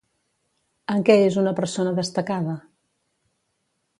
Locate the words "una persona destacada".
1.41-2.57